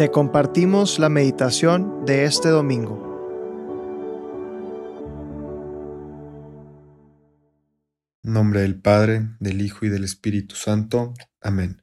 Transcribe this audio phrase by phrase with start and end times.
[0.00, 3.06] Te compartimos la meditación de este domingo.
[8.22, 11.12] nombre del Padre, del Hijo y del Espíritu Santo.
[11.42, 11.82] Amén.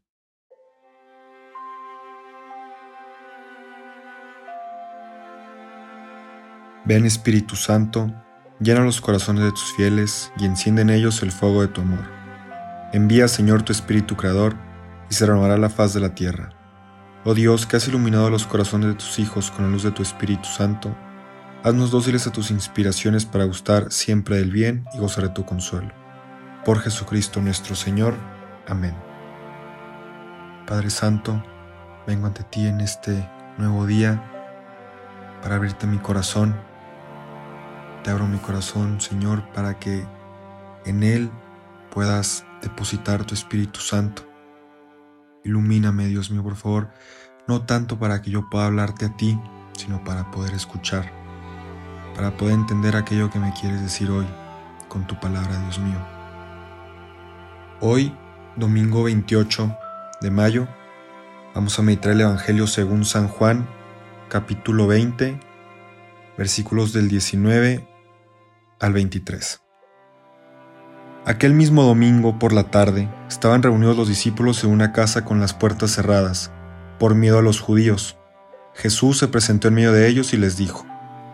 [6.86, 8.12] Ven Espíritu Santo,
[8.60, 12.10] llena los corazones de tus fieles y enciende en ellos el fuego de tu amor.
[12.94, 14.56] Envía Señor tu Espíritu Creador
[15.08, 16.57] y se renovará la faz de la tierra.
[17.30, 20.02] Oh Dios, que has iluminado los corazones de tus hijos con la luz de tu
[20.02, 20.96] Espíritu Santo,
[21.62, 25.92] haznos dóciles a tus inspiraciones para gustar siempre del bien y gozar de tu consuelo
[26.64, 28.16] por Jesucristo nuestro Señor.
[28.66, 28.96] Amén.
[30.66, 31.44] Padre Santo,
[32.08, 34.24] vengo ante ti en este nuevo día
[35.42, 36.56] para abrirte mi corazón.
[38.06, 40.08] Te abro mi corazón, Señor, para que
[40.86, 41.30] en él
[41.92, 44.24] puedas depositar tu Espíritu Santo.
[45.48, 46.90] Ilumíname, Dios mío, por favor,
[47.48, 49.40] no tanto para que yo pueda hablarte a ti,
[49.72, 51.10] sino para poder escuchar,
[52.16, 54.28] para poder entender aquello que me quieres decir hoy
[54.90, 56.06] con tu palabra, Dios mío.
[57.80, 58.14] Hoy,
[58.58, 59.74] domingo 28
[60.20, 60.68] de mayo,
[61.56, 63.70] vamos a meditar el Evangelio según San Juan,
[64.28, 65.40] capítulo 20,
[66.38, 67.88] versículos del 19
[68.82, 69.67] al 23.
[71.28, 75.54] Aquel mismo domingo por la tarde estaban reunidos los discípulos en una casa con las
[75.54, 76.54] puertas cerradas,
[77.00, 78.18] por miedo a los judíos.
[78.74, 80.86] Jesús se presentó en medio de ellos y les dijo,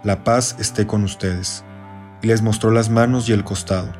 [0.03, 1.63] La paz esté con ustedes,
[2.23, 3.93] y les mostró las manos y el costado.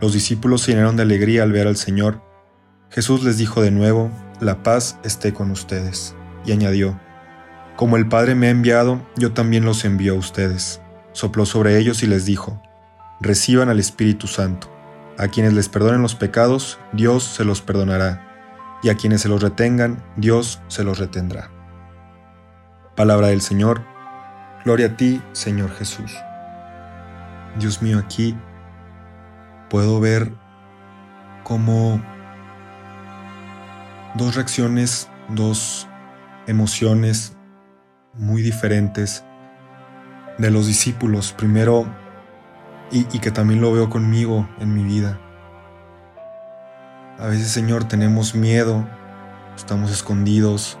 [0.00, 2.22] Los discípulos se llenaron de alegría al ver al Señor.
[2.90, 6.14] Jesús les dijo de nuevo, la paz esté con ustedes.
[6.44, 7.00] Y añadió,
[7.74, 10.80] como el Padre me ha enviado, yo también los envío a ustedes.
[11.10, 12.62] Sopló sobre ellos y les dijo,
[13.20, 14.75] reciban al Espíritu Santo.
[15.18, 19.42] A quienes les perdonen los pecados, Dios se los perdonará, y a quienes se los
[19.42, 21.50] retengan, Dios se los retendrá.
[22.94, 23.82] Palabra del Señor.
[24.64, 26.12] Gloria a ti, Señor Jesús.
[27.58, 28.36] Dios mío, aquí
[29.70, 30.32] puedo ver
[31.44, 32.02] como
[34.16, 35.86] dos reacciones, dos
[36.46, 37.36] emociones
[38.14, 39.24] muy diferentes
[40.38, 41.32] de los discípulos.
[41.32, 41.86] Primero,
[42.90, 45.20] y, que también lo veo conmigo en mi vida.
[47.18, 48.86] A veces, Señor, tenemos miedo,
[49.56, 50.78] estamos escondidos,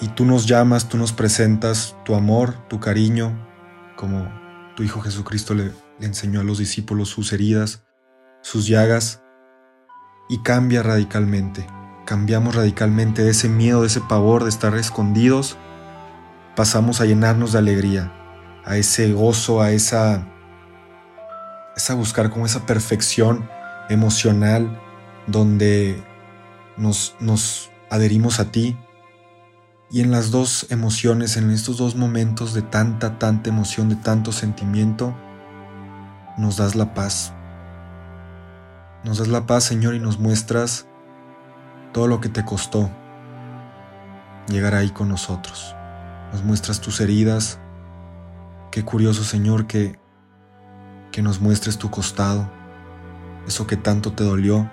[0.00, 3.32] y tú nos llamas, tú nos presentas tu amor, tu cariño,
[3.96, 4.28] como
[4.76, 7.84] tu Hijo Jesucristo le, le enseñó a los discípulos sus heridas,
[8.42, 9.22] sus llagas,
[10.28, 11.66] y cambia radicalmente.
[12.06, 15.58] Cambiamos radicalmente de ese miedo, de ese pavor de estar escondidos,
[16.56, 18.12] pasamos a llenarnos de alegría,
[18.64, 20.26] a ese gozo, a esa,
[21.76, 23.48] esa buscar como esa perfección
[23.88, 24.80] emocional
[25.26, 26.02] donde
[26.76, 28.76] nos, nos adherimos a ti.
[29.90, 34.30] Y en las dos emociones, en estos dos momentos de tanta, tanta emoción, de tanto
[34.30, 35.14] sentimiento,
[36.38, 37.32] nos das la paz.
[39.04, 40.86] Nos das la paz, Señor, y nos muestras
[41.92, 42.90] todo lo que te costó
[44.46, 45.74] llegar ahí con nosotros.
[46.32, 47.58] Nos muestras tus heridas.
[48.70, 49.99] Qué curioso, Señor, que,
[51.12, 52.50] que nos muestres tu costado,
[53.46, 54.70] eso que tanto te dolió,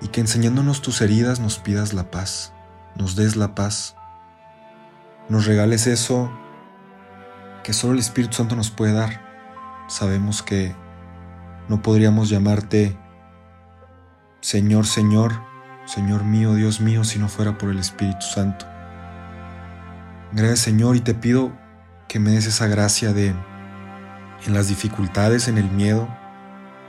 [0.00, 2.52] y que enseñándonos tus heridas nos pidas la paz,
[2.96, 3.96] nos des la paz,
[5.28, 6.30] nos regales eso
[7.62, 9.28] que solo el Espíritu Santo nos puede dar
[9.88, 10.74] sabemos que
[11.68, 12.96] no podríamos llamarte
[14.40, 15.42] Señor, Señor,
[15.86, 18.66] Señor mío, Dios mío, si no fuera por el Espíritu Santo.
[20.32, 21.52] Gracias Señor y te pido
[22.06, 23.34] que me des esa gracia de
[24.46, 26.08] en las dificultades, en el miedo,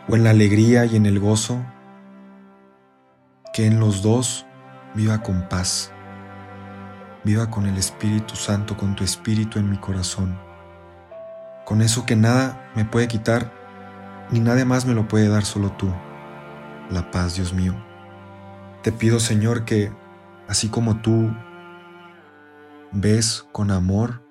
[0.07, 1.63] o en la alegría y en el gozo,
[3.53, 4.45] que en los dos
[4.95, 5.91] viva con paz,
[7.23, 10.49] viva con el Espíritu Santo, con tu Espíritu en mi corazón
[11.69, 13.53] con eso que nada me puede quitar,
[14.31, 15.93] ni nadie más me lo puede dar, solo tú,
[16.89, 17.75] la paz, Dios mío.
[18.81, 19.91] Te pido, Señor, que
[20.47, 21.31] así como tú
[22.91, 24.23] ves con amor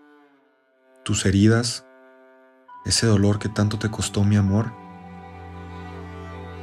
[1.05, 1.87] tus heridas,
[2.85, 4.73] ese dolor que tanto te costó mi amor,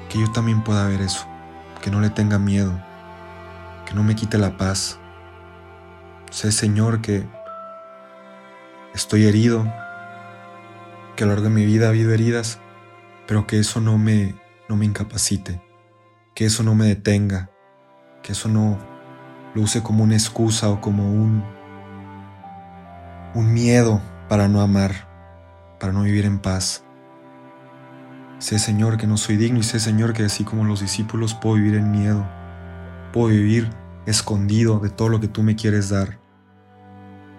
[0.10, 1.28] que yo también pueda ver eso,
[1.82, 2.80] que no le tenga miedo,
[3.86, 5.00] que no me quite la paz.
[6.32, 7.28] Sé, Señor, que
[8.94, 9.64] estoy herido,
[11.16, 12.60] que a lo largo de mi vida ha habido heridas,
[13.28, 14.36] pero que eso no me,
[14.70, 15.62] no me incapacite,
[16.34, 17.50] que eso no me detenga,
[18.24, 18.78] que eso no
[19.54, 21.44] lo use como una excusa o como un,
[23.34, 25.05] un miedo para no amar,
[25.86, 26.84] para no vivir en paz.
[28.40, 31.58] Sé Señor que no soy digno y sé Señor que así como los discípulos puedo
[31.58, 32.26] vivir en miedo,
[33.14, 33.70] puedo vivir
[34.08, 36.18] escondido de todo lo que tú me quieres dar.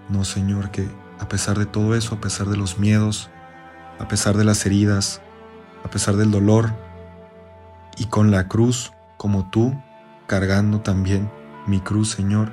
[0.08, 0.88] No, Señor, que
[1.18, 3.30] a pesar de todo eso, a pesar de los miedos,
[3.98, 5.20] a pesar de las heridas,
[5.84, 6.72] a pesar del dolor,
[7.96, 9.74] y con la cruz, como tú,
[10.28, 11.28] cargando también
[11.66, 12.52] mi cruz, Señor,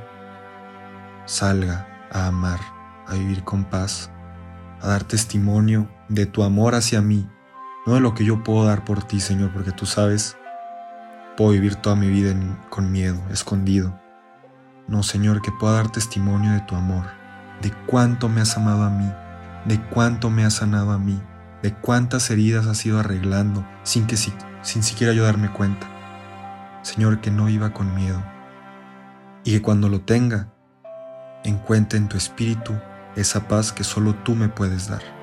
[1.26, 2.60] salga a amar,
[3.06, 4.10] a vivir con paz,
[4.84, 7.28] a dar testimonio de tu amor hacia mí,
[7.88, 10.38] no de lo que yo puedo dar por ti, Señor, porque tú sabes,
[11.38, 12.36] puedo vivir toda mi vida
[12.70, 14.00] con miedo, escondido.
[14.88, 17.06] No, Señor, que pueda dar testimonio de tu amor,
[17.62, 19.10] de cuánto me has amado a mí,
[19.66, 21.20] de cuánto me has sanado a mí,
[21.62, 25.88] de cuántas heridas has ido arreglando sin que sin siquiera yo darme cuenta.
[26.82, 28.22] Señor, que no iba con miedo
[29.46, 30.50] y que cuando lo tenga,
[31.46, 32.74] encuentre en tu espíritu
[33.16, 35.23] esa paz que solo tú me puedes dar.